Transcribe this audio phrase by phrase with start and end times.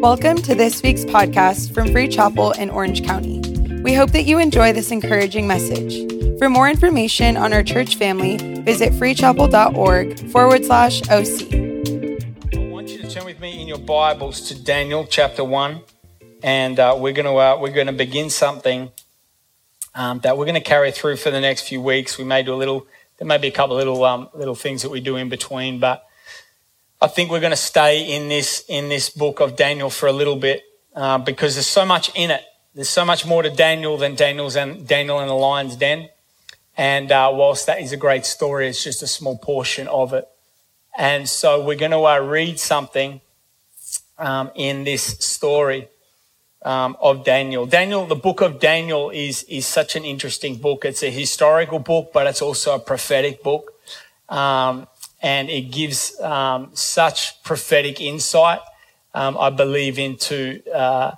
[0.00, 3.40] Welcome to this week's podcast from Free Chapel in Orange County.
[3.82, 6.38] We hope that you enjoy this encouraging message.
[6.38, 11.52] For more information on our church family, visit freechapel.org forward slash OC.
[12.54, 15.80] I want you to turn with me in your Bibles to Daniel chapter 1.
[16.44, 18.92] And uh, we're going to uh, we're to begin something
[19.96, 22.16] um, that we're going to carry through for the next few weeks.
[22.18, 22.86] We may do a little,
[23.18, 26.07] there may be a couple little um, little things that we do in between, but
[27.00, 30.12] I think we're going to stay in this in this book of Daniel for a
[30.12, 30.64] little bit
[30.96, 32.42] uh, because there's so much in it.
[32.74, 36.08] There's so much more to Daniel than Daniel's and Daniel and the lion's den.
[36.76, 40.26] And uh, whilst that is a great story, it's just a small portion of it.
[40.96, 43.20] And so we're going to uh, read something
[44.18, 45.88] um, in this story
[46.62, 47.64] um, of Daniel.
[47.64, 50.84] Daniel, the book of Daniel is is such an interesting book.
[50.84, 53.72] It's a historical book, but it's also a prophetic book.
[54.28, 54.88] Um,
[55.20, 58.60] and it gives um, such prophetic insight,
[59.14, 61.12] um, I believe, into uh,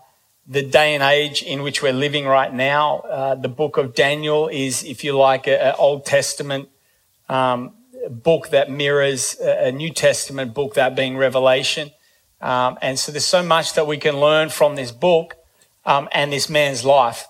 [0.46, 2.98] the day and age in which we're living right now.
[3.00, 6.68] Uh, the book of Daniel is, if you like, an Old Testament
[7.28, 7.74] um,
[8.08, 11.90] book that mirrors a New Testament book, that being Revelation.
[12.40, 15.36] Um, and so there's so much that we can learn from this book
[15.84, 17.26] um, and this man's life.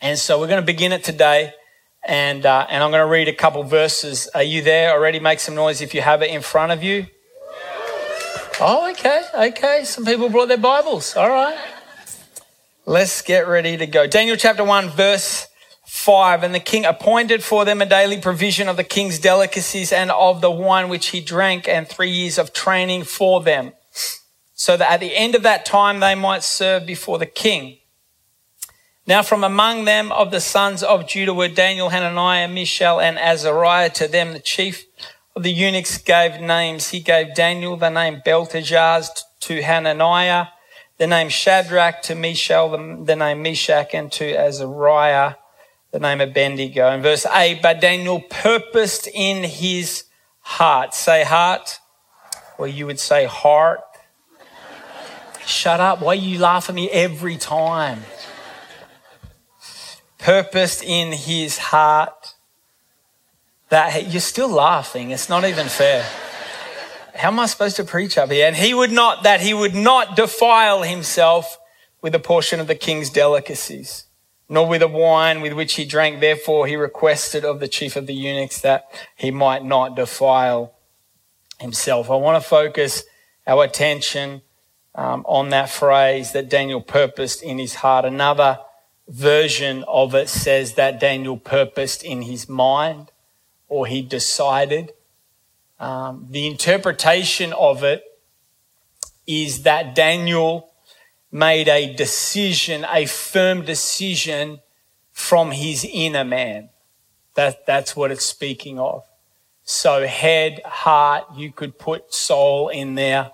[0.00, 1.52] And so we're going to begin it today
[2.06, 4.28] and, uh, and I'm going to read a couple verses.
[4.34, 5.20] Are you there already?
[5.20, 7.06] Make some noise if you have it in front of you.
[8.60, 9.84] Oh, okay, okay.
[9.84, 11.16] Some people brought their Bibles.
[11.16, 11.58] All right.
[12.86, 14.06] Let's get ready to go.
[14.06, 15.48] Daniel chapter 1, verse
[15.86, 16.42] 5.
[16.42, 20.40] And the king appointed for them a daily provision of the king's delicacies and of
[20.40, 23.72] the wine which he drank, and three years of training for them,
[24.54, 27.78] so that at the end of that time they might serve before the king.
[29.06, 33.90] Now, from among them of the sons of Judah were Daniel, Hananiah, Mishael, and Azariah.
[33.90, 34.86] To them, the chief
[35.36, 36.88] of the eunuchs gave names.
[36.88, 40.46] He gave Daniel the name Belteshazzar, to Hananiah
[40.96, 42.70] the name Shadrach, to Mishael
[43.04, 45.34] the, name Meshach, and to Azariah
[45.90, 46.90] the name Abednego.
[46.92, 50.04] In verse 8, but Daniel purposed in his
[50.40, 50.94] heart.
[50.94, 51.80] Say heart,
[52.58, 53.80] or you would say heart.
[55.44, 56.00] Shut up.
[56.00, 58.04] Why you laugh at me every time?
[60.24, 62.34] Purposed in his heart
[63.68, 65.10] that you're still laughing.
[65.10, 66.02] It's not even fair.
[67.14, 68.46] How am I supposed to preach up here?
[68.46, 71.58] And he would not, that he would not defile himself
[72.00, 74.04] with a portion of the king's delicacies,
[74.48, 76.20] nor with the wine with which he drank.
[76.20, 80.72] Therefore, he requested of the chief of the eunuchs that he might not defile
[81.60, 82.10] himself.
[82.10, 83.04] I want to focus
[83.46, 84.40] our attention
[84.94, 88.06] um, on that phrase that Daniel purposed in his heart.
[88.06, 88.58] Another
[89.08, 93.10] version of it says that Daniel purposed in his mind
[93.68, 94.92] or he decided.
[95.78, 98.04] Um, the interpretation of it
[99.26, 100.70] is that Daniel
[101.30, 104.60] made a decision, a firm decision
[105.12, 106.70] from his inner man.
[107.34, 109.04] That, that's what it's speaking of.
[109.64, 113.32] So head, heart, you could put soul in there.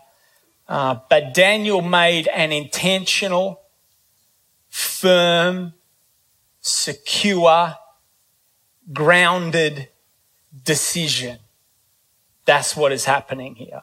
[0.68, 3.60] Uh, but Daniel made an intentional,
[4.70, 5.74] firm,
[6.60, 7.74] secure,
[8.92, 9.88] grounded
[10.64, 11.38] decision.
[12.46, 13.82] That's what is happening here.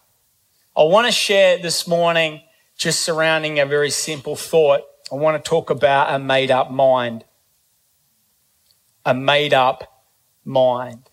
[0.76, 2.42] I want to share this morning
[2.78, 4.82] just surrounding a very simple thought.
[5.12, 7.26] I want to talk about a made up mind.
[9.06, 10.06] A made up
[10.44, 11.10] mind.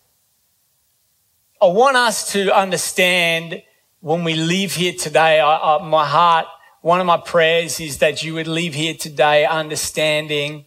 [1.61, 3.63] I want us to understand
[4.01, 6.45] when we leave here today, I, I, my heart
[6.85, 10.65] one of my prayers is that you would leave here today understanding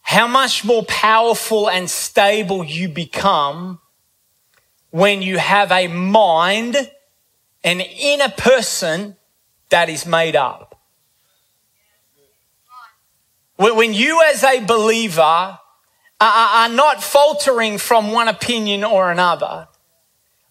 [0.00, 3.78] how much more powerful and stable you become
[4.90, 6.90] when you have a mind,
[7.62, 9.14] an inner person
[9.70, 10.76] that is made up.
[13.56, 15.60] When you, as a believer,
[16.20, 19.68] are not faltering from one opinion or another,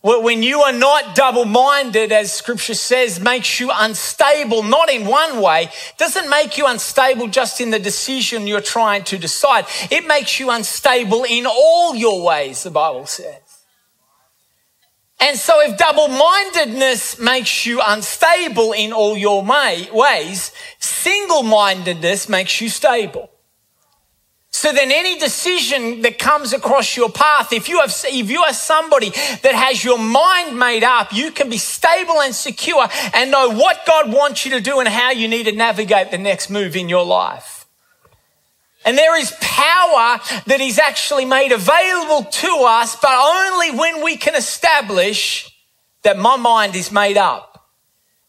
[0.06, 5.42] when you are not double minded, as scripture says, makes you unstable, not in one
[5.42, 9.66] way, doesn't make you unstable just in the decision you're trying to decide.
[9.90, 13.42] It makes you unstable in all your ways, the Bible says.
[15.20, 22.62] And so if double mindedness makes you unstable in all your ways, single mindedness makes
[22.62, 23.32] you stable.
[24.56, 28.54] So then any decision that comes across your path, if you have, if you are
[28.54, 33.50] somebody that has your mind made up, you can be stable and secure and know
[33.50, 36.78] what God wants you to do and how you need to navigate the next move
[36.78, 37.66] in your life.
[38.86, 44.16] And there is power that is actually made available to us, but only when we
[44.16, 45.54] can establish
[46.04, 47.55] that my mind is made up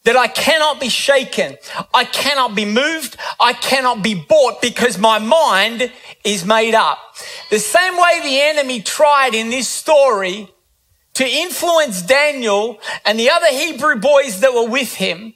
[0.07, 1.57] that I cannot be shaken.
[1.93, 3.17] I cannot be moved.
[3.41, 5.93] I cannot be bought because my mind
[6.25, 6.99] is made up.
[7.51, 10.49] The same way the enemy tried in this story
[11.15, 15.35] to influence Daniel and the other Hebrew boys that were with him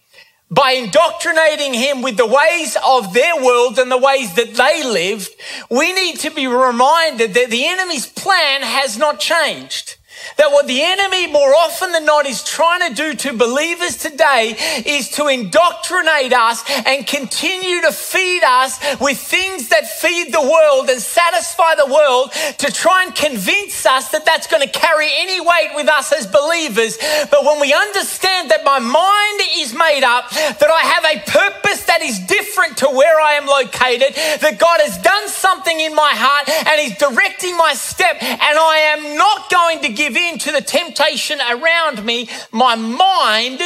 [0.50, 5.30] by indoctrinating him with the ways of their world and the ways that they lived,
[5.68, 9.96] we need to be reminded that the enemy's plan has not changed.
[10.36, 14.54] That what the enemy more often than not is trying to do to believers today
[14.86, 20.88] is to indoctrinate us and continue to feed us with things that feed the world
[20.88, 25.40] and satisfy the world to try and convince us that that's going to carry any
[25.40, 26.96] weight with us as believers.
[27.30, 31.84] But when we understand that my mind is made up, that I have a purpose
[31.84, 36.12] that is different to where I am located, that God has done something in my
[36.14, 40.52] heart and He's directing my step, and I am not going to give in to
[40.52, 43.60] the temptation around me, my mind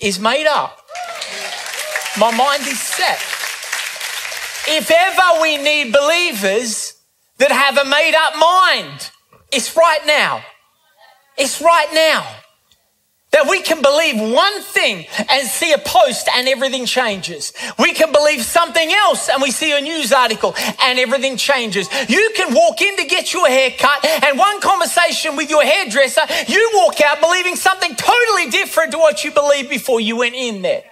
[0.00, 0.78] is made up.
[2.18, 3.18] My mind is set.
[4.70, 6.94] If ever we need believers
[7.38, 9.10] that have a made up mind,
[9.52, 10.44] it's right now.
[11.36, 12.26] It's right now.
[13.30, 17.52] That we can believe one thing and see a post and everything changes.
[17.78, 21.88] We can believe something else and we see a news article and everything changes.
[22.08, 26.22] You can walk in to get your hair cut and one conversation with your hairdresser,
[26.48, 30.62] you walk out believing something totally different to what you believed before you went in
[30.62, 30.84] there.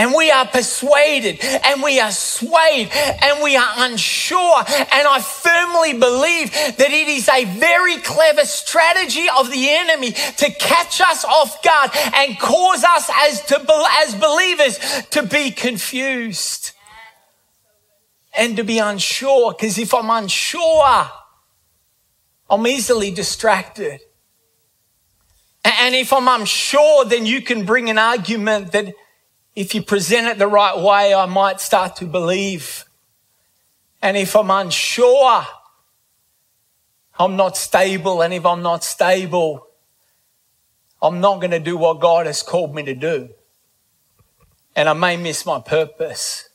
[0.00, 4.64] And we are persuaded and we are swayed and we are unsure.
[4.66, 10.50] And I firmly believe that it is a very clever strategy of the enemy to
[10.58, 13.62] catch us off guard and cause us as, to,
[14.02, 14.78] as believers
[15.10, 16.72] to be confused
[18.32, 19.52] and to be unsure.
[19.52, 21.10] Because if I'm unsure,
[22.48, 24.00] I'm easily distracted.
[25.62, 28.94] And if I'm unsure, then you can bring an argument that
[29.60, 32.86] if you present it the right way, I might start to believe.
[34.00, 35.46] And if I'm unsure,
[37.18, 38.22] I'm not stable.
[38.22, 39.66] And if I'm not stable,
[41.02, 43.28] I'm not going to do what God has called me to do.
[44.74, 46.48] And I may miss my purpose.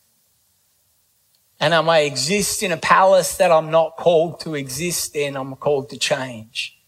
[1.60, 5.38] And I may exist in a palace that I'm not called to exist in.
[5.38, 6.80] I'm called to change.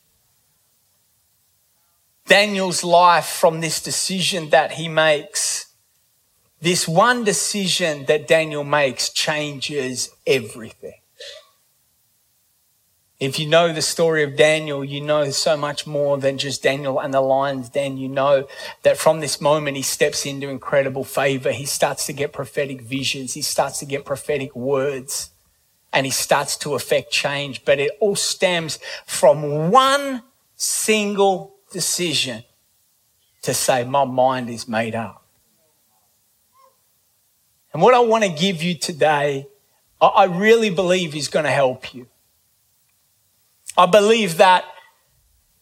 [2.26, 5.67] Daniel's life from this decision that he makes
[6.62, 11.00] this one decision that Daniel makes changes everything.
[13.20, 17.00] If you know the story of Daniel, you know so much more than just Daniel
[17.00, 17.98] and the lion's den.
[17.98, 18.48] You know
[18.84, 21.52] that from this moment, he steps into incredible favor.
[21.52, 23.34] He starts to get prophetic visions.
[23.34, 25.32] He starts to get prophetic words
[25.92, 27.66] and he starts to affect change.
[27.66, 28.78] But it all stems
[29.08, 30.22] from one
[30.56, 32.44] single decision
[33.42, 35.27] to say, my mind is made up.
[37.78, 39.48] And what I want to give you today,
[40.02, 42.08] I really believe is going to help you.
[43.78, 44.66] I believe that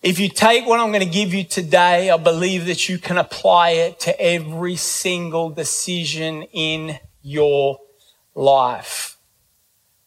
[0.02, 3.18] if you take what I'm going to give you today, I believe that you can
[3.18, 7.80] apply it to every single decision in your
[8.34, 9.18] life.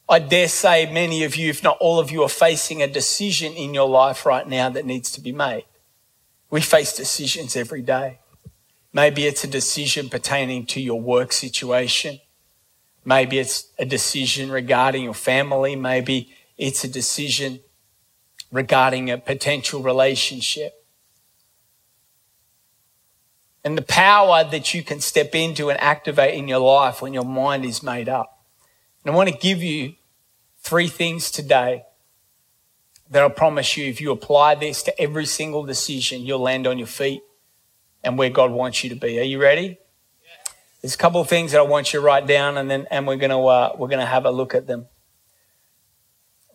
[0.09, 3.53] I dare say many of you, if not all of you, are facing a decision
[3.53, 5.67] in your life right now that needs to be made.
[6.49, 8.21] We face decisions every day.
[8.93, 12.21] Maybe it's a decision pertaining to your work situation.
[13.04, 15.76] Maybe it's a decision regarding your family.
[15.76, 17.61] Maybe it's a decision
[18.50, 20.75] regarding a potential relationship.
[23.62, 27.25] And the power that you can step into and activate in your life when your
[27.25, 28.42] mind is made up.
[29.04, 29.95] And I want to give you
[30.61, 31.85] three things today
[33.11, 36.78] that I promise you, if you apply this to every single decision, you'll land on
[36.78, 37.23] your feet
[38.09, 39.21] and where God wants you to be.
[39.21, 39.77] Are you ready?
[40.81, 43.07] There's a couple of things that I want you to write down, and then and
[43.07, 44.87] we're gonna uh, we're gonna have a look at them.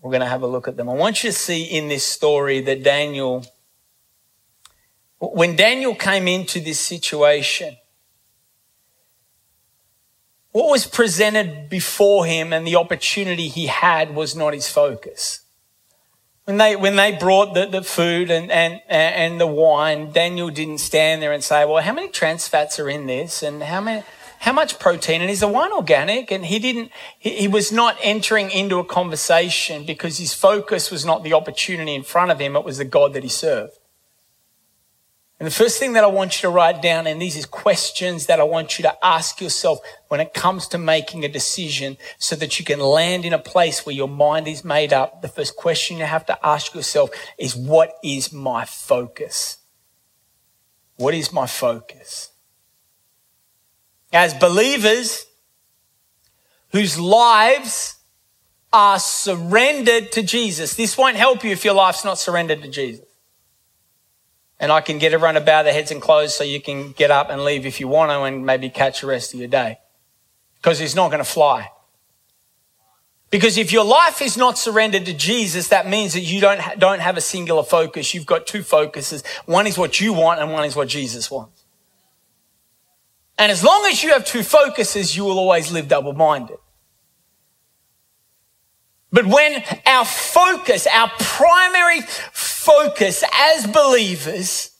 [0.02, 0.90] We're gonna have a look at them.
[0.90, 3.46] I want you to see in this story that Daniel,
[5.20, 7.78] when Daniel came into this situation,
[10.52, 15.43] what was presented before him and the opportunity he had was not his focus.
[16.46, 20.80] When they, when they brought the, the food and, and, and the wine, Daniel didn't
[20.80, 23.42] stand there and say, well, how many trans fats are in this?
[23.42, 24.04] And how many,
[24.40, 25.22] how much protein?
[25.22, 26.32] And is the wine organic?
[26.32, 31.06] And he didn't, he, he was not entering into a conversation because his focus was
[31.06, 32.58] not the opportunity in front of him.
[32.58, 33.80] It was the God that he served.
[35.44, 38.28] And the first thing that I want you to write down, and these are questions
[38.28, 42.38] that I want you to ask yourself when it comes to making a decision so
[42.38, 45.22] that you can land in a place where your mind is made up.
[45.22, 49.58] The first question you have to ask yourself is, what is my focus?
[50.96, 52.32] What is my focus?
[54.14, 55.26] As believers
[56.70, 57.98] whose lives
[58.72, 63.04] are surrendered to Jesus, this won't help you if your life's not surrendered to Jesus.
[64.60, 67.12] And I can get everyone to bow their heads and close so you can get
[67.12, 69.80] up and leave if you want to and maybe catch the rest of your day.
[70.56, 71.70] Because it's not going to fly.
[73.30, 77.00] Because if your life is not surrendered to Jesus, that means that you don't, don't
[77.00, 78.14] have a singular focus.
[78.14, 79.24] You've got two focuses.
[79.46, 81.64] One is what you want and one is what Jesus wants.
[83.40, 86.58] And as long as you have two focuses, you will always live double minded.
[89.14, 94.72] But when our focus, our primary focus as believers,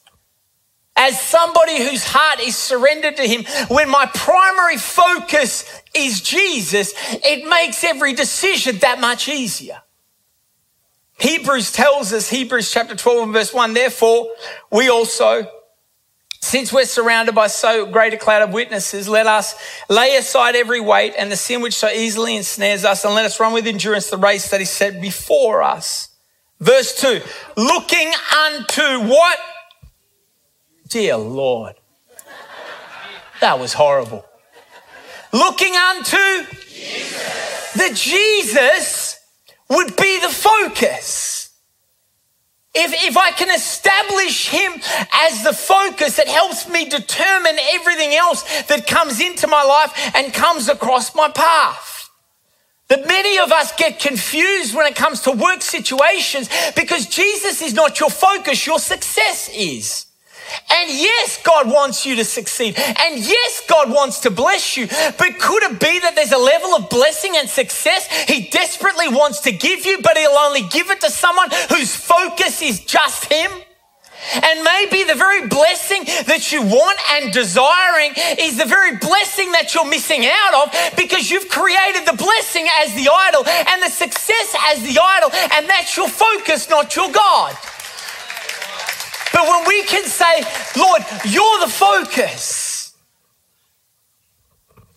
[0.96, 7.48] as somebody whose heart is surrendered to Him, when my primary focus is Jesus, it
[7.48, 9.84] makes every decision that much easier.
[11.20, 14.30] Hebrews tells us, Hebrews chapter 12 and verse 1, therefore,
[14.72, 15.48] we also,
[16.44, 19.56] since we're surrounded by so great a cloud of witnesses, let us
[19.90, 23.40] lay aside every weight and the sin which so easily ensnares us, and let us
[23.40, 26.10] run with endurance the race that is set before us.
[26.60, 27.22] Verse 2
[27.56, 29.40] looking unto what?
[30.90, 31.76] Dear Lord.
[33.40, 34.26] That was horrible.
[35.32, 37.74] Looking unto Jesus.
[37.74, 39.20] that Jesus
[39.70, 41.43] would be the focus.
[42.76, 44.74] If, if I can establish him
[45.14, 50.34] as the focus that helps me determine everything else that comes into my life and
[50.34, 52.10] comes across my path.
[52.88, 57.74] That many of us get confused when it comes to work situations because Jesus is
[57.74, 60.08] not your focus, your success is.
[60.70, 62.78] And yes, God wants you to succeed.
[62.78, 64.88] And yes, God wants to bless you.
[64.88, 69.42] But could it be that there's a level of blessing and success He desperately wants
[69.42, 73.52] to give you, but He'll only give it to someone whose focus is just Him?
[74.32, 79.76] And maybe the very blessing that you want and desiring is the very blessing that
[79.76, 84.56] you're missing out of because you've created the blessing as the idol and the success
[84.72, 87.56] as the idol, and that's your focus, not your God.
[89.34, 90.44] But when we can say,
[90.78, 92.96] Lord, you're the focus.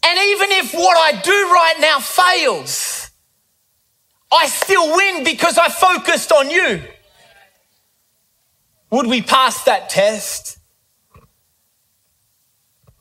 [0.04, 3.10] And even if what I do right now fails,
[4.30, 6.82] I still win because I focused on you.
[8.90, 10.58] Would we pass that test?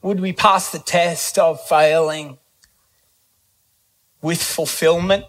[0.01, 2.37] Would we pass the test of failing
[4.21, 5.25] with fulfillment,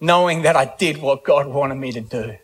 [0.00, 2.36] knowing that I did what God wanted me to do?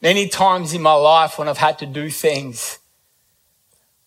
[0.00, 2.78] Many times in my life when I've had to do things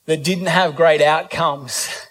[0.06, 2.08] that didn't have great outcomes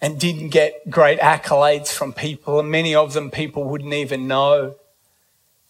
[0.00, 4.76] and didn't get great accolades from people, and many of them people wouldn't even know.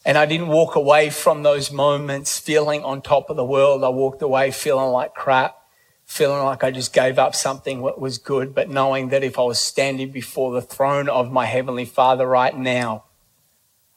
[0.05, 3.83] And I didn't walk away from those moments feeling on top of the world.
[3.83, 5.57] I walked away feeling like crap,
[6.05, 9.43] feeling like I just gave up something that was good, but knowing that if I
[9.43, 13.05] was standing before the throne of my Heavenly Father right now,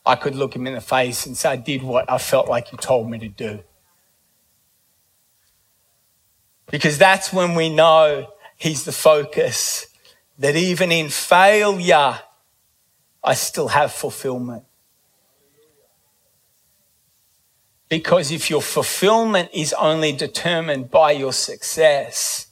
[0.06, 2.72] I could look him in the face and say, I did what I felt like
[2.72, 3.64] you told me to do.
[6.70, 8.28] Because that's when we know
[8.58, 9.88] he's the focus,
[10.40, 12.20] that even in failure,
[13.24, 14.64] I still have fulfillment.
[17.90, 22.48] Because if your fulfillment is only determined by your success,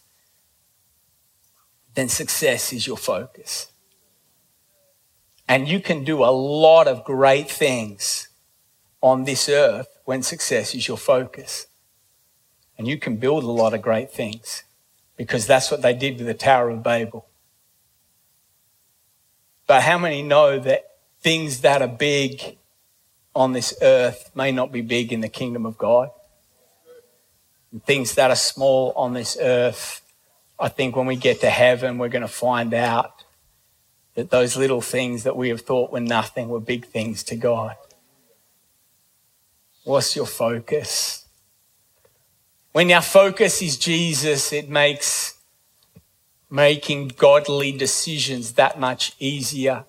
[1.95, 3.67] then success is your focus.
[5.49, 8.29] And you can do a lot of great things
[9.01, 11.65] on this earth when success is your focus.
[12.77, 14.63] And you can build a lot of great things
[15.17, 17.25] because that's what they did with the Tower of Babel.
[19.65, 20.85] But how many know that
[21.19, 22.57] things that are big
[23.35, 26.11] on this earth may not be big in the kingdom of God?
[27.71, 30.01] And things that are small on this earth,
[30.59, 33.23] I think when we get to heaven, we're going to find out
[34.19, 37.77] that those little things that we have thought were nothing were big things to God.
[39.85, 41.25] What's your focus?
[42.73, 45.37] When our focus is Jesus, it makes
[46.49, 49.85] making godly decisions that much easier.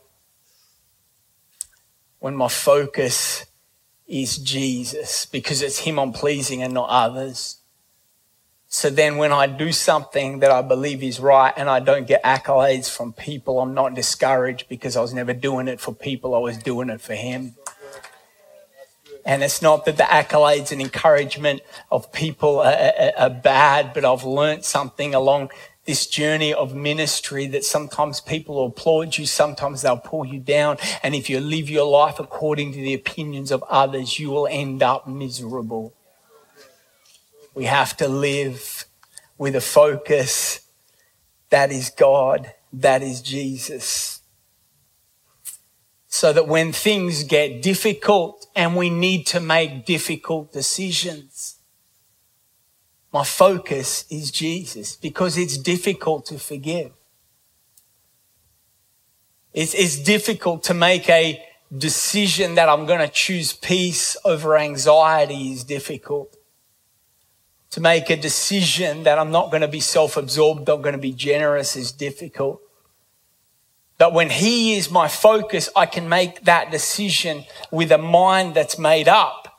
[2.20, 3.46] When my focus
[4.06, 7.56] is Jesus, because it's Him I'm pleasing and not others.
[8.72, 12.22] So then when I do something that I believe is right and I don't get
[12.22, 16.36] accolades from people, I'm not discouraged because I was never doing it for people.
[16.36, 17.56] I was doing it for him.
[19.26, 24.04] And it's not that the accolades and encouragement of people are, are, are bad, but
[24.04, 25.50] I've learned something along
[25.84, 30.78] this journey of ministry that sometimes people will applaud you, sometimes they'll pull you down.
[31.02, 34.80] And if you live your life according to the opinions of others, you will end
[34.80, 35.92] up miserable.
[37.54, 38.84] We have to live
[39.38, 40.60] with a focus
[41.50, 44.20] that is God, that is Jesus.
[46.08, 51.56] So that when things get difficult and we need to make difficult decisions,
[53.12, 56.92] my focus is Jesus because it's difficult to forgive.
[59.52, 61.44] It's, it's difficult to make a
[61.76, 66.36] decision that I'm going to choose peace over anxiety is difficult.
[67.70, 70.98] To make a decision that I'm not going to be self absorbed, I'm going to
[70.98, 72.60] be generous is difficult.
[73.96, 78.78] But when He is my focus, I can make that decision with a mind that's
[78.78, 79.49] made up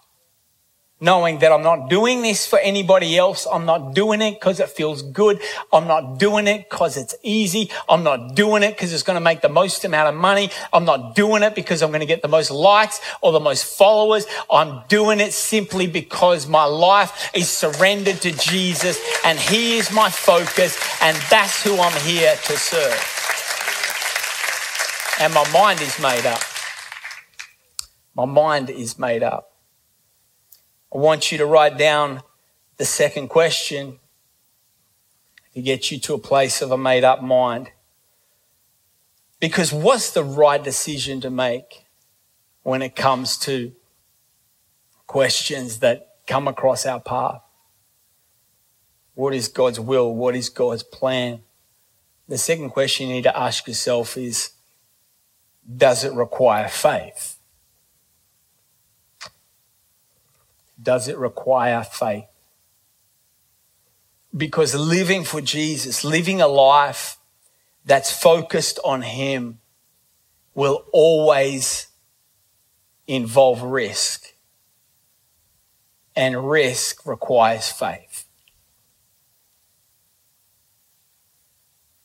[1.01, 3.47] knowing that I'm not doing this for anybody else.
[3.51, 5.41] I'm not doing it because it feels good.
[5.73, 7.71] I'm not doing it because it's easy.
[7.89, 10.51] I'm not doing it because it's going to make the most amount of money.
[10.71, 13.65] I'm not doing it because I'm going to get the most likes or the most
[13.65, 14.27] followers.
[14.49, 20.09] I'm doing it simply because my life is surrendered to Jesus and he is my
[20.09, 23.17] focus and that's who I'm here to serve.
[25.19, 26.41] And my mind is made up.
[28.15, 29.50] My mind is made up.
[30.93, 32.21] I want you to write down
[32.77, 33.99] the second question
[35.53, 37.71] to get you to a place of a made up mind.
[39.39, 41.85] Because what's the right decision to make
[42.63, 43.73] when it comes to
[45.07, 47.41] questions that come across our path?
[49.13, 50.13] What is God's will?
[50.13, 51.41] What is God's plan?
[52.27, 54.51] The second question you need to ask yourself is
[55.77, 57.37] Does it require faith?
[60.81, 62.25] Does it require faith?
[64.35, 67.17] Because living for Jesus, living a life
[67.85, 69.59] that's focused on Him,
[70.53, 71.87] will always
[73.07, 74.27] involve risk.
[76.15, 78.25] And risk requires faith.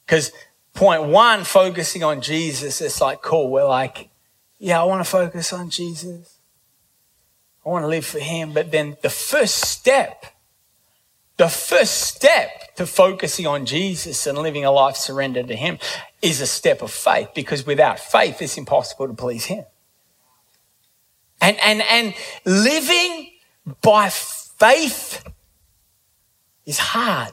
[0.05, 0.31] Because
[0.73, 4.09] point one, focusing on Jesus, it's like, cool, we're like,
[4.59, 6.36] yeah, I want to focus on Jesus.
[7.67, 8.53] I want to live for Him.
[8.53, 10.27] But then the first step,
[11.37, 15.79] the first step to focusing on Jesus and living a life surrendered to Him
[16.23, 19.65] is a step of faith because without faith, it's impossible to please Him.
[21.41, 23.33] And, and, and living
[23.83, 25.25] by faith
[26.65, 27.33] is hard.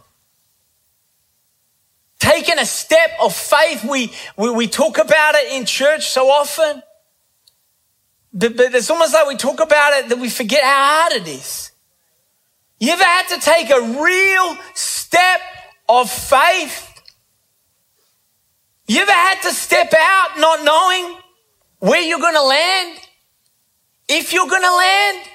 [2.19, 6.81] Taking a step of faith, we, we, we talk about it in church so often.
[8.33, 11.27] But, but it's almost like we talk about it that we forget how hard it
[11.27, 11.71] is.
[12.79, 15.39] You ever had to take a real step
[15.87, 16.89] of faith?
[18.87, 21.17] You ever had to step out not knowing
[21.79, 22.99] where you're going to land?
[24.09, 25.27] If you're going to land?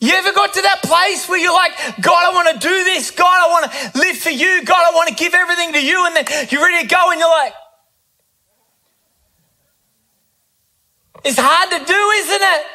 [0.00, 1.72] You ever got to that place where you're like,
[2.02, 3.12] God, I want to do this.
[3.12, 4.64] God, I want to live for you.
[4.64, 6.04] God, I want to give everything to you.
[6.06, 7.54] And then you're ready to go and you're like,
[11.24, 12.66] It's hard to do, isn't it?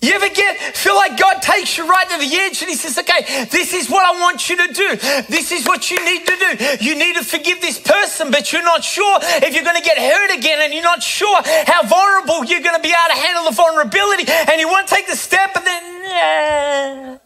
[0.00, 2.98] You ever get feel like God takes you right to the edge and He says,
[2.98, 4.96] "Okay, this is what I want you to do.
[5.30, 6.84] This is what you need to do.
[6.84, 9.96] You need to forgive this person, but you're not sure if you're going to get
[9.96, 13.44] hurt again, and you're not sure how vulnerable you're going to be able to handle
[13.44, 17.23] the vulnerability, and you want to take the step, and then."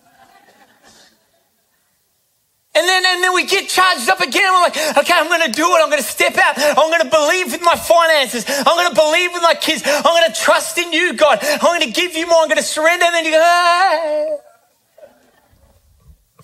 [2.78, 4.52] And then, and then we get charged up again.
[4.52, 5.82] We're like, okay, I'm going to do it.
[5.82, 6.54] I'm going to step out.
[6.56, 8.44] I'm going to believe with my finances.
[8.46, 9.82] I'm going to believe with my kids.
[9.84, 11.40] I'm going to trust in you, God.
[11.42, 12.40] I'm going to give you more.
[12.40, 13.04] I'm going to surrender.
[13.04, 14.36] And then you go, ah.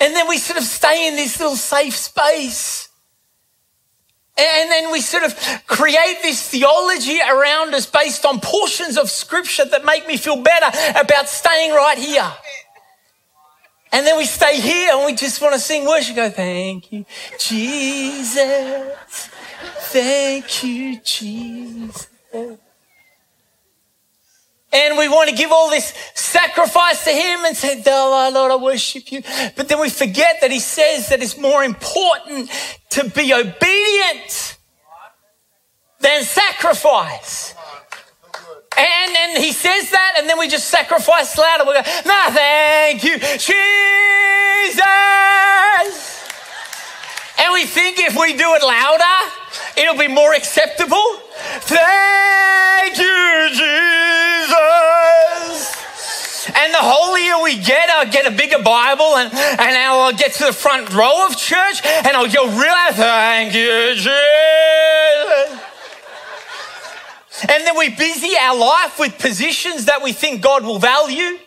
[0.00, 2.88] And then we sort of stay in this little safe space.
[4.36, 5.36] And then we sort of
[5.68, 10.76] create this theology around us based on portions of scripture that make me feel better
[10.98, 12.28] about staying right here.
[13.94, 16.16] And then we stay here and we just want to sing worship.
[16.16, 17.04] Go, thank you,
[17.38, 19.30] Jesus.
[19.92, 22.08] Thank you, Jesus.
[24.72, 28.56] And we want to give all this sacrifice to Him and say, Oh, Lord, I
[28.56, 29.22] worship you.
[29.54, 32.50] But then we forget that He says that it's more important
[32.90, 34.58] to be obedient
[36.00, 37.54] than sacrifice.
[38.76, 41.64] And then he says that, and then we just sacrifice louder.
[41.64, 43.54] We go, no, thank you, Jesus.
[47.38, 49.30] And we think if we do it louder,
[49.76, 51.04] it'll be more acceptable.
[51.62, 54.84] Thank you, Jesus.
[56.56, 60.46] And the holier we get, I'll get a bigger Bible and, and I'll get to
[60.46, 64.73] the front row of church and I'll go, really, thank you, Jesus.
[67.48, 71.38] And then we busy our life with positions that we think God will value.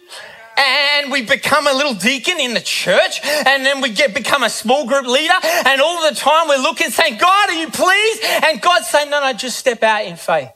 [0.58, 3.20] and we become a little deacon in the church.
[3.24, 5.34] And then we get become a small group leader.
[5.44, 8.24] And all the time we're looking saying god are you pleased?
[8.24, 10.50] And god's saying no no just step out in faith.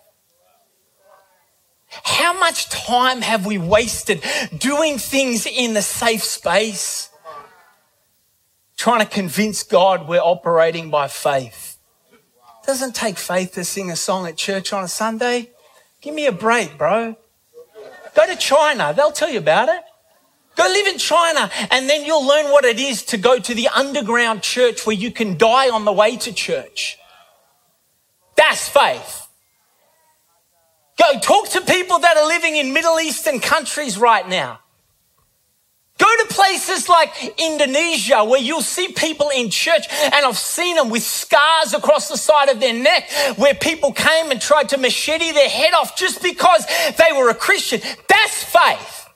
[2.03, 4.23] How much time have we wasted
[4.57, 7.09] doing things in the safe space
[8.77, 11.70] trying to convince god we're operating by faith?
[11.70, 11.70] it
[12.71, 15.49] doesn't take faith to sing a song at church on a sunday
[15.99, 17.17] give me a break bro
[18.15, 19.81] go to china they'll tell you about it
[20.57, 23.69] Go live in China and then you'll learn what it is to go to the
[23.69, 26.97] underground church where you can die on the way to church.
[28.35, 29.27] That's faith.
[30.97, 34.59] Go talk to people that are living in Middle Eastern countries right now.
[36.01, 40.89] Go to places like Indonesia where you'll see people in church, and I've seen them
[40.89, 45.31] with scars across the side of their neck where people came and tried to machete
[45.31, 46.65] their head off just because
[46.97, 47.81] they were a Christian.
[48.09, 49.09] That's faith.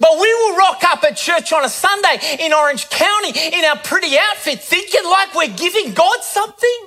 [0.00, 3.76] But we will rock up at church on a Sunday in Orange County in our
[3.76, 6.78] pretty outfit thinking like we're giving God something.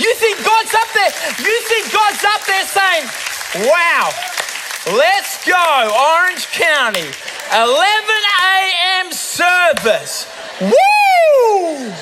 [0.00, 1.12] You think God's up there?
[1.38, 3.04] You think God's up there saying,
[3.70, 4.10] wow,
[4.86, 7.08] let's go, Orange County,
[7.52, 7.70] 11
[8.42, 9.12] a.m.
[9.12, 10.28] service.
[10.60, 11.92] Woo!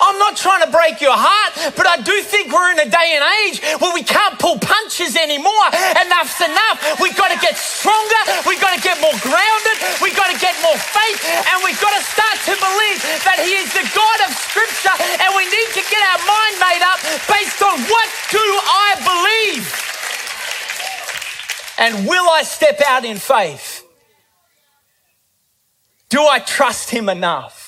[0.00, 3.16] I'm not trying to break your heart, but I do think we're in a day
[3.16, 5.68] and age where we can't pull punches anymore.
[5.96, 7.00] Enough's enough.
[7.00, 8.20] We've got to get stronger.
[8.44, 9.76] We've got to get more grounded.
[10.04, 11.24] We've got to get more faith.
[11.48, 14.92] And we've got to start to believe that He is the God of Scripture.
[15.24, 19.93] And we need to get our mind made up based on what do I believe?
[21.78, 23.84] And will I step out in faith?
[26.08, 27.64] Do I trust Him enough?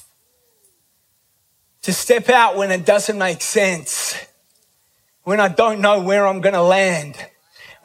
[1.87, 4.17] to step out when it doesn't make sense,
[5.23, 7.15] when I don't know where I'm going to land,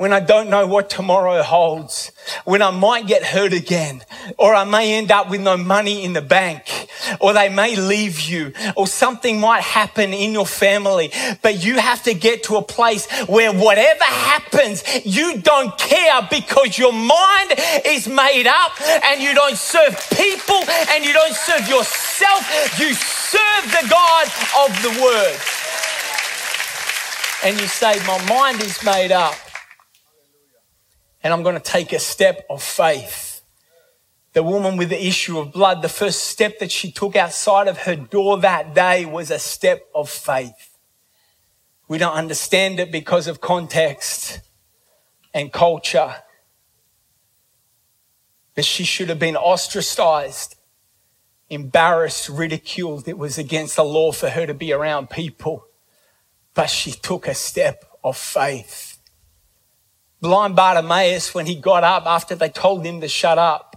[0.02, 2.12] when I don't know what tomorrow holds,
[2.44, 4.02] when I might get hurt again,
[4.40, 6.88] or I may end up with no money in the bank,
[7.20, 11.12] or they may leave you, or something might happen in your family.
[11.44, 16.80] But you have to get to a place where whatever happens, you don't care because
[16.80, 17.54] your mind
[17.86, 18.72] is made up
[19.06, 22.42] and you don't serve people and you don't serve yourself.
[22.80, 24.26] You serve the God
[24.66, 25.38] of the Word.
[27.44, 29.36] And you say, My mind is made up
[31.24, 33.42] and I'm going to take a step of faith.
[34.34, 37.80] The woman with the issue of blood, the first step that she took outside of
[37.80, 40.78] her door that day was a step of faith.
[41.88, 44.40] We don't understand it because of context
[45.34, 46.16] and culture.
[48.56, 50.56] But she should have been ostracized,
[51.50, 53.08] embarrassed, ridiculed.
[53.08, 55.66] It was against the law for her to be around people.
[56.54, 58.91] But she took a step of faith.
[60.22, 63.68] Blind Bartimaeus, when he got up after they told him to shut up,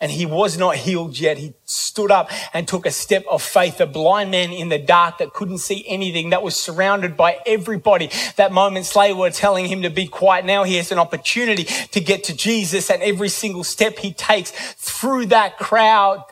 [0.00, 3.80] and he was not healed yet, he stood up and took a step of faith.
[3.80, 8.10] A blind man in the dark that couldn't see anything, that was surrounded by everybody.
[8.34, 10.44] That moment, later were telling him to be quiet.
[10.44, 14.50] Now he has an opportunity to get to Jesus, and every single step he takes
[14.50, 16.24] through that crowd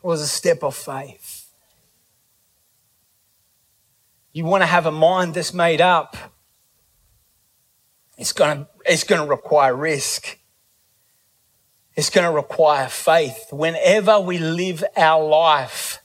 [0.00, 1.48] was a step of faith.
[4.32, 6.16] You want to have a mind that's made up.
[8.18, 10.38] It's going to, it's going to require risk.
[11.94, 13.46] It's going to require faith.
[13.52, 16.00] Whenever we live our life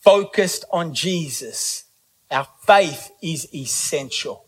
[0.00, 1.84] focused on Jesus,
[2.30, 4.46] our faith is essential.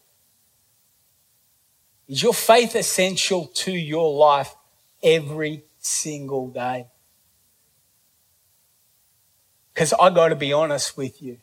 [2.09, 4.55] Is your faith essential to your life
[5.03, 6.87] every single day?
[9.73, 11.39] Because I got to be honest with you.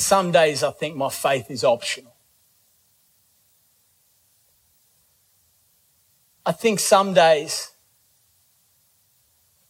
[0.00, 2.14] Some days I think my faith is optional.
[6.44, 7.70] I think some days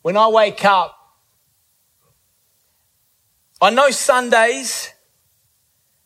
[0.03, 0.97] when I wake up,
[3.61, 4.95] I know Sundays,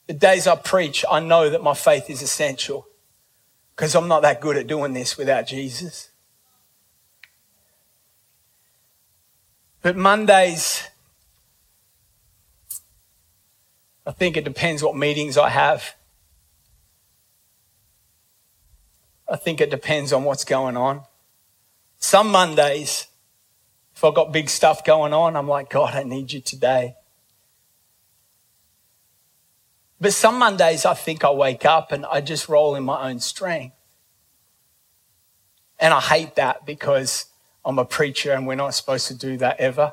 [0.07, 2.89] the days I preach, I know that my faith is essential
[3.77, 6.11] because I'm not that good at doing this without Jesus.
[9.83, 10.89] But Mondays,
[14.07, 15.95] I think it depends what meetings I have.
[19.29, 21.03] I think it depends on what's going on.
[21.97, 23.07] Some Mondays,
[23.95, 26.97] if I've got big stuff going on, I'm like, God, I need you today.
[30.01, 33.21] But some Mondays, I think I wake up and I just roll in my own
[33.21, 33.75] strength.
[35.79, 37.27] And I hate that because
[37.65, 39.93] I'm a preacher and we're not supposed to do that ever.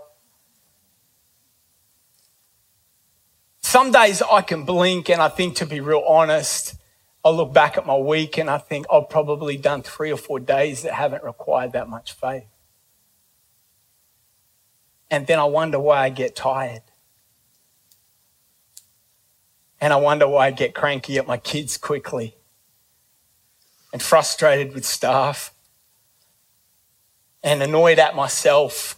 [3.62, 6.76] Some days I can blink and I think, to be real honest,
[7.24, 10.40] I look back at my week and I think I've probably done three or four
[10.40, 12.48] days that haven't required that much faith.
[15.10, 16.82] And then I wonder why I get tired.
[19.80, 22.36] And I wonder why I get cranky at my kids quickly
[23.92, 25.54] and frustrated with staff
[27.44, 28.98] and annoyed at myself.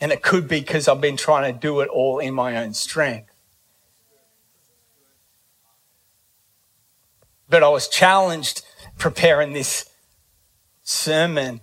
[0.00, 2.74] And it could be because I've been trying to do it all in my own
[2.74, 3.32] strength.
[7.48, 8.62] But I was challenged
[8.98, 9.88] preparing this
[10.82, 11.60] sermon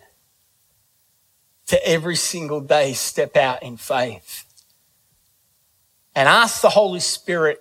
[1.68, 4.46] to every single day step out in faith
[6.16, 7.60] and ask the Holy Spirit,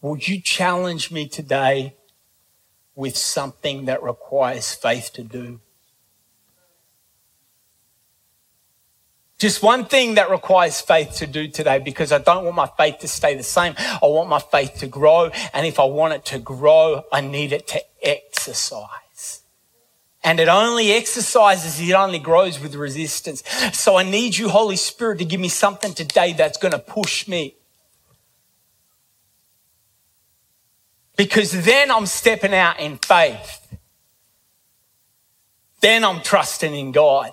[0.00, 1.96] will you challenge me today
[2.94, 5.60] with something that requires faith to do?
[9.38, 13.00] Just one thing that requires faith to do today because I don't want my faith
[13.00, 13.74] to stay the same.
[13.78, 15.30] I want my faith to grow.
[15.52, 19.42] And if I want it to grow, I need it to exercise.
[20.22, 23.42] And it only exercises, it only grows with resistance.
[23.72, 27.28] So I need you, Holy Spirit, to give me something today that's going to push
[27.28, 27.56] me.
[31.16, 33.60] Because then I'm stepping out in faith.
[35.80, 37.32] Then I'm trusting in God.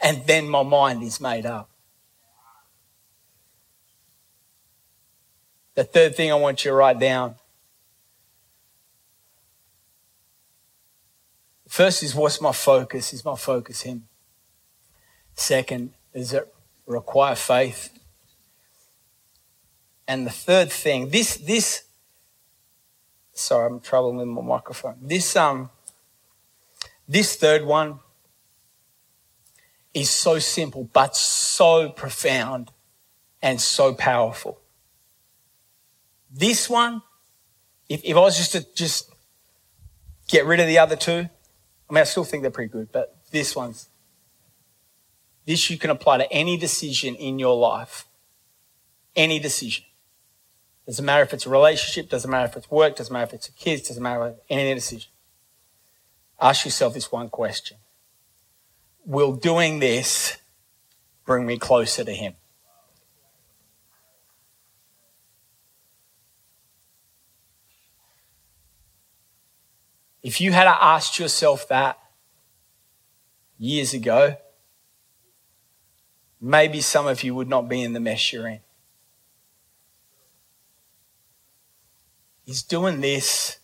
[0.00, 1.70] And then my mind is made up.
[5.74, 7.36] The third thing I want you to write down.
[11.68, 13.12] First is what's my focus?
[13.12, 14.08] Is my focus Him?
[15.34, 16.52] Second, does it
[16.86, 17.96] require faith?
[20.08, 21.84] And the third thing, this, this,
[23.32, 24.96] sorry, I'm troubling with my microphone.
[25.00, 25.70] This, um,
[27.08, 28.00] this third one
[29.94, 32.70] is so simple, but so profound
[33.42, 34.60] and so powerful.
[36.30, 37.02] This one,
[37.88, 39.10] if, if I was just to just
[40.28, 41.28] get rid of the other two,
[41.88, 43.88] I mean, I still think they're pretty good, but this one's,
[45.44, 48.06] this you can apply to any decision in your life.
[49.16, 49.84] Any decision.
[50.86, 53.48] Doesn't matter if it's a relationship, doesn't matter if it's work, doesn't matter if it's
[53.48, 55.10] a kids, doesn't matter any decision.
[56.40, 57.78] Ask yourself this one question
[59.04, 60.36] will doing this
[61.24, 62.34] bring me closer to Him?
[70.22, 71.98] If you had asked yourself that
[73.58, 74.36] years ago,
[76.40, 78.60] maybe some of you would not be in the mess you're in.
[82.44, 83.58] He's doing this.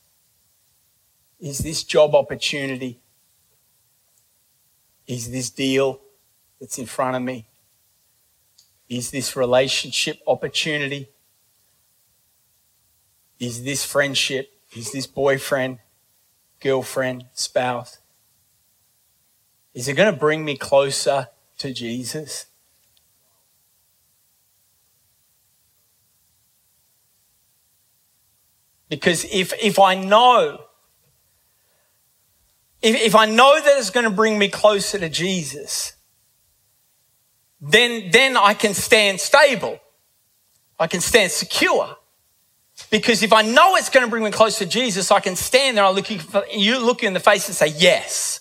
[1.41, 3.01] Is this job opportunity?
[5.07, 6.01] Is this deal
[6.61, 7.47] that's in front of me?
[8.89, 11.09] Is this relationship opportunity?
[13.39, 14.53] Is this friendship?
[14.77, 15.79] Is this boyfriend,
[16.61, 17.99] girlfriend, spouse?
[19.75, 22.47] Is it going to bring me closer to Jesus?
[28.89, 30.66] Because if, if I know
[32.83, 35.95] if, if I know that it's going to bring me closer to Jesus,
[37.61, 39.81] then, then I can stand stable.
[40.79, 41.97] I can stand secure.
[42.91, 45.77] Because if I know it's going to bring me closer to Jesus, I can stand
[45.77, 48.41] there, I look you look you in the face and say, yes,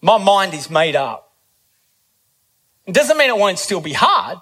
[0.00, 1.32] my mind is made up.
[2.86, 4.38] It doesn't mean it won't still be hard,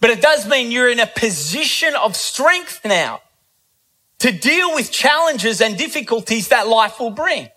[0.00, 3.20] but it does mean you're in a position of strength now
[4.22, 7.48] to deal with challenges and difficulties that life will bring.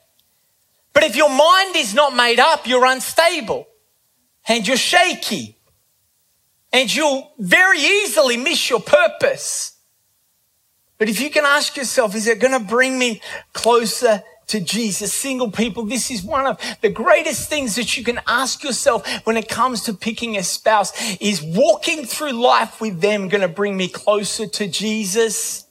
[0.93, 3.67] But if your mind is not made up, you're unstable
[4.47, 5.59] and you're shaky
[6.73, 9.77] and you'll very easily miss your purpose.
[10.97, 13.21] But if you can ask yourself, is it going to bring me
[13.53, 15.13] closer to Jesus?
[15.13, 19.37] Single people, this is one of the greatest things that you can ask yourself when
[19.37, 23.77] it comes to picking a spouse is walking through life with them going to bring
[23.77, 25.64] me closer to Jesus?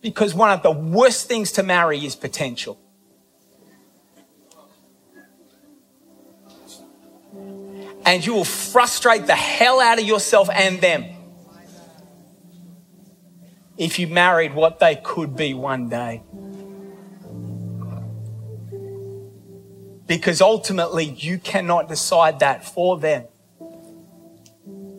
[0.00, 2.78] Because one of the worst things to marry is potential.
[8.04, 11.16] And you will frustrate the hell out of yourself and them
[13.76, 16.22] if you married what they could be one day.
[20.06, 23.24] Because ultimately, you cannot decide that for them.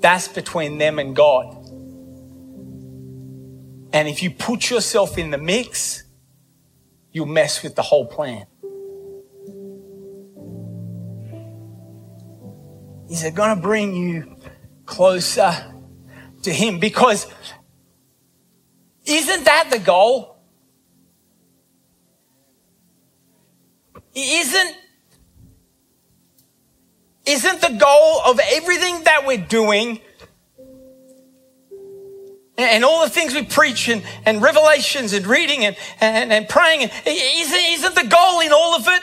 [0.01, 1.56] That's between them and God.
[3.93, 6.03] And if you put yourself in the mix,
[7.11, 8.45] you'll mess with the whole plan.
[13.09, 14.35] Is it going to bring you
[14.85, 15.73] closer
[16.43, 17.27] to Him because
[19.05, 20.37] isn't that the goal?
[24.13, 24.75] Isn't
[27.25, 29.99] isn't the goal of everything that we're doing
[32.57, 36.89] and all the things we preach and, and revelations and reading and, and, and praying,
[37.05, 39.01] isn't, isn't the goal in all of it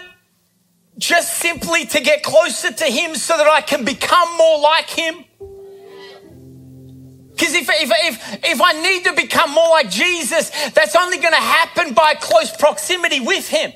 [0.99, 5.25] just simply to get closer to Him so that I can become more like Him?
[7.31, 11.33] Because if, if, if, if I need to become more like Jesus, that's only going
[11.33, 13.73] to happen by close proximity with Him.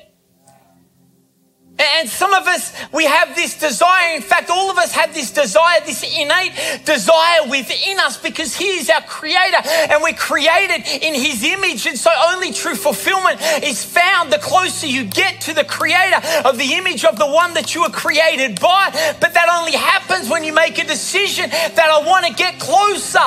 [1.79, 4.15] And some of us, we have this desire.
[4.15, 6.51] In fact, all of us have this desire, this innate
[6.83, 11.85] desire within us because He is our Creator and we're created in His image.
[11.85, 16.57] And so only true fulfillment is found the closer you get to the Creator of
[16.57, 18.89] the image of the one that you were created by.
[19.21, 23.19] But that only happens when you make a decision that I want to get closer.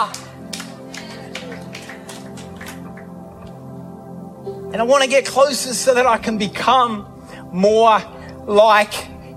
[4.72, 7.08] And I want to get closer so that I can become
[7.50, 8.00] more
[8.46, 8.92] like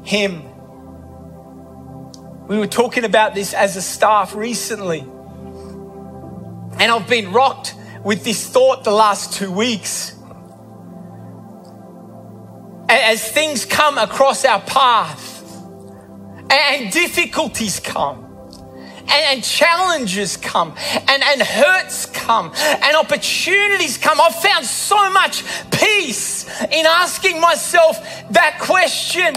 [0.05, 0.43] him.
[2.47, 4.99] We were talking about this as a staff recently.
[4.99, 10.13] And I've been rocked with this thought the last two weeks.
[12.87, 15.41] As things come across our path
[16.51, 18.24] and difficulties come,
[19.07, 24.19] and, challenges come and, and hurts come and opportunities come.
[24.19, 27.97] I've found so much peace in asking myself
[28.31, 29.33] that question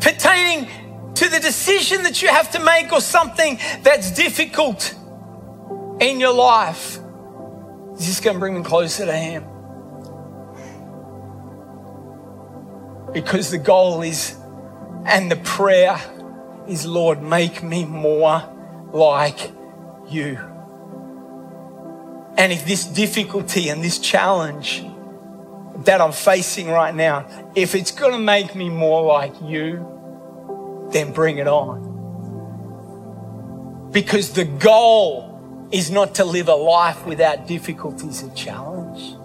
[0.00, 0.68] pertaining
[1.14, 4.94] to the decision that you have to make or something that's difficult
[6.00, 6.98] in your life.
[7.94, 9.44] Is this going to bring me closer to Him?
[13.12, 14.36] Because the goal is,
[15.04, 16.00] and the prayer
[16.68, 18.42] is, Lord, make me more
[18.92, 19.50] like
[20.08, 20.38] you.
[22.36, 24.84] And if this difficulty and this challenge
[25.84, 31.12] that I'm facing right now, if it's going to make me more like you, then
[31.12, 31.90] bring it on.
[33.92, 39.16] Because the goal is not to live a life without difficulties and challenge.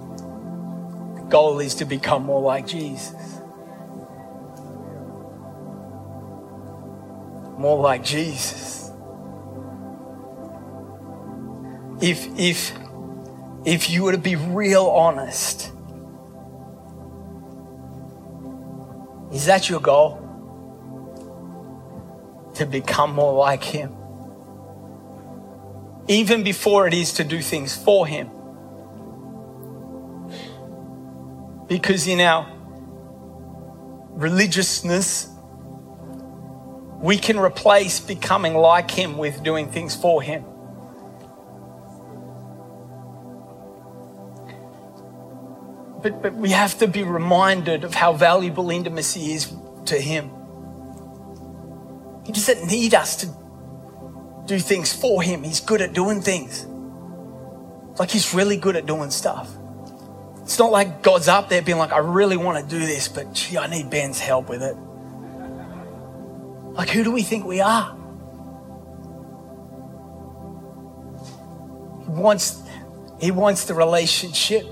[1.16, 3.14] The goal is to become more like Jesus.
[7.58, 8.92] More like Jesus.
[12.00, 12.72] If, if,
[13.66, 15.72] if you were to be real honest,
[19.32, 20.24] is that your goal?
[22.56, 23.96] To become more like Him?
[26.08, 28.30] Even before it is to do things for Him.
[31.68, 32.48] Because in our
[34.12, 35.30] religiousness,
[37.00, 40.44] we can replace becoming like Him with doing things for Him.
[46.02, 49.54] But, but we have to be reminded of how valuable intimacy is
[49.86, 50.32] to Him.
[52.26, 53.30] He doesn't need us to
[54.46, 56.66] do things for Him, He's good at doing things.
[58.00, 59.52] Like He's really good at doing stuff.
[60.42, 63.34] It's not like God's up there being like, I really want to do this, but
[63.34, 64.78] gee, I need Ben's help with it.
[66.78, 67.98] Like, who do we think we are?
[72.04, 72.62] He wants,
[73.20, 74.64] he wants the relationship.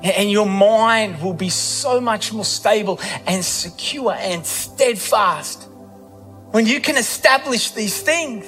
[0.00, 5.64] And your mind will be so much more stable and secure and steadfast
[6.52, 8.46] when you can establish these things.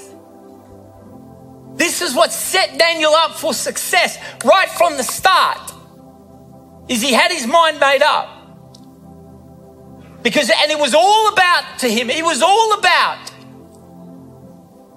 [1.75, 5.73] This is what set Daniel up for success right from the start.
[6.89, 8.40] Is he had his mind made up.
[10.23, 13.31] Because, and it was all about to him, it was all about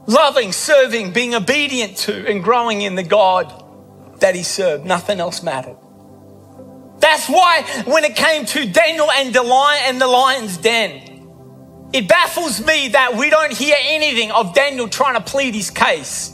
[0.05, 3.63] loving, serving, being obedient to, and growing in the God
[4.19, 4.85] that he served.
[4.85, 5.77] Nothing else mattered.
[6.99, 11.09] That's why when it came to Daniel and the lion and the lion's den,
[11.93, 16.33] it baffles me that we don't hear anything of Daniel trying to plead his case.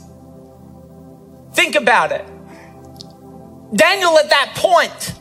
[1.52, 2.24] Think about it.
[3.74, 5.14] Daniel at that point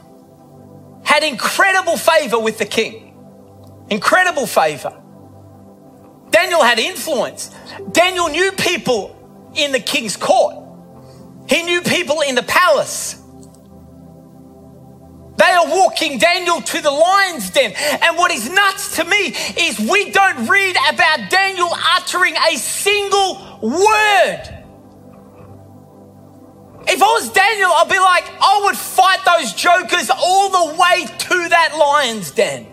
[1.04, 3.09] had incredible favor with the king.
[3.90, 4.96] Incredible favor.
[6.30, 7.52] Daniel had influence.
[7.92, 9.16] Daniel knew people
[9.56, 10.56] in the king's court.
[11.48, 13.16] He knew people in the palace.
[15.38, 17.72] They are walking Daniel to the lion's den.
[17.72, 23.60] And what is nuts to me is we don't read about Daniel uttering a single
[23.62, 24.60] word.
[26.88, 31.06] If I was Daniel, I'd be like, I would fight those jokers all the way
[31.06, 32.69] to that lion's den.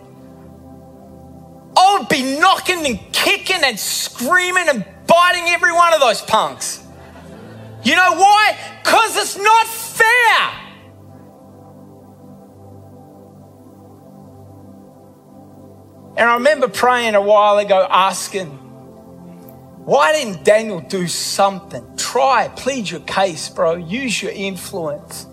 [1.76, 6.82] I would be knocking and kicking and screaming and biting every one of those punks.
[7.84, 8.56] You know why?
[8.82, 10.62] Because it's not fair.
[16.16, 18.46] And I remember praying a while ago, asking,
[19.84, 21.96] why didn't Daniel do something?
[21.96, 23.74] Try, plead your case, bro.
[23.74, 25.26] Use your influence.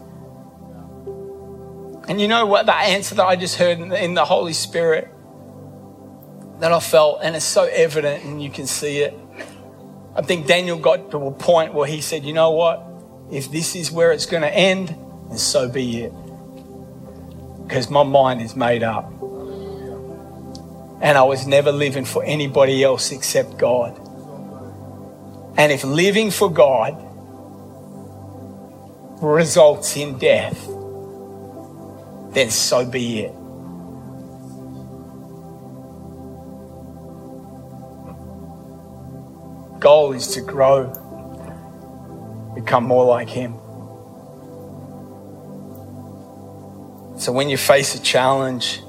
[2.09, 2.65] And you know what?
[2.65, 5.12] The answer that I just heard in the Holy Spirit
[6.63, 9.13] that I felt, and it's so evident, and you can see it.
[10.15, 12.81] I think Daniel got to a point where he said, You know what?
[13.29, 14.95] If this is where it's going to end,
[15.27, 16.13] then so be it.
[17.67, 19.11] Because my mind is made up.
[21.01, 23.97] And I was never living for anybody else except God.
[25.57, 26.95] And if living for God
[29.21, 30.65] results in death,
[32.33, 33.35] then so be it.
[39.83, 40.85] Goal is to grow,
[42.55, 43.55] become more like Him.
[47.19, 48.79] So when you face a challenge,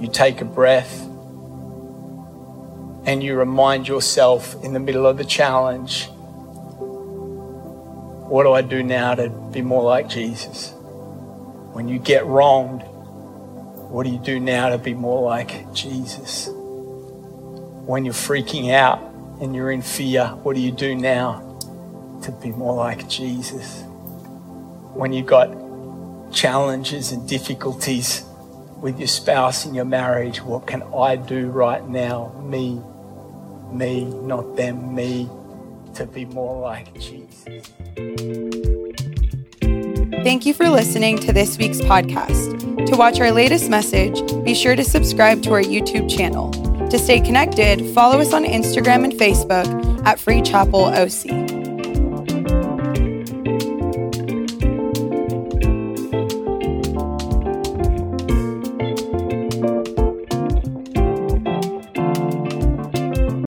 [0.00, 1.02] you take a breath
[3.04, 6.08] and you remind yourself in the middle of the challenge
[8.30, 10.72] what do I do now to be more like Jesus?
[11.74, 12.80] When you get wronged,
[13.90, 16.48] what do you do now to be more like Jesus?
[17.86, 18.98] When you're freaking out
[19.42, 21.58] and you're in fear, what do you do now
[22.22, 23.82] to be more like Jesus?
[24.94, 25.52] When you've got
[26.32, 28.24] challenges and difficulties
[28.80, 32.32] with your spouse in your marriage, what can I do right now?
[32.42, 32.80] Me,
[33.70, 35.28] me, not them, me,
[35.94, 37.44] to be more like Jesus.
[40.24, 42.86] Thank you for listening to this week's podcast.
[42.86, 46.63] To watch our latest message, be sure to subscribe to our YouTube channel.
[46.94, 49.66] To stay connected, follow us on Instagram and Facebook
[50.06, 51.43] at Free Chapel OC.